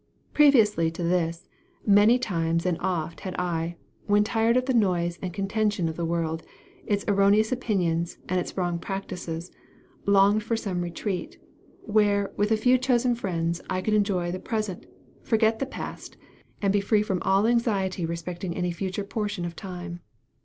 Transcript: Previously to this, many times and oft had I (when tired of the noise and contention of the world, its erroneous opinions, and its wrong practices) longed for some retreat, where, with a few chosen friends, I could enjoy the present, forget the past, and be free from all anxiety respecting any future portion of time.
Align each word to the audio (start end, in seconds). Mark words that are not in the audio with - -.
Previously 0.33 0.89
to 0.89 1.03
this, 1.03 1.47
many 1.85 2.17
times 2.17 2.65
and 2.65 2.75
oft 2.79 3.19
had 3.19 3.35
I 3.37 3.75
(when 4.07 4.23
tired 4.23 4.57
of 4.57 4.65
the 4.65 4.73
noise 4.73 5.19
and 5.21 5.31
contention 5.31 5.87
of 5.87 5.95
the 5.95 6.05
world, 6.07 6.41
its 6.87 7.05
erroneous 7.07 7.51
opinions, 7.51 8.17
and 8.27 8.39
its 8.39 8.57
wrong 8.57 8.79
practices) 8.79 9.51
longed 10.07 10.41
for 10.41 10.57
some 10.57 10.81
retreat, 10.81 11.37
where, 11.85 12.31
with 12.35 12.51
a 12.51 12.57
few 12.57 12.79
chosen 12.79 13.13
friends, 13.13 13.61
I 13.69 13.79
could 13.83 13.93
enjoy 13.93 14.31
the 14.31 14.39
present, 14.39 14.87
forget 15.21 15.59
the 15.59 15.67
past, 15.67 16.17
and 16.63 16.73
be 16.73 16.81
free 16.81 17.03
from 17.03 17.21
all 17.21 17.45
anxiety 17.45 18.03
respecting 18.03 18.55
any 18.57 18.71
future 18.71 19.03
portion 19.03 19.45
of 19.45 19.55
time. 19.55 19.99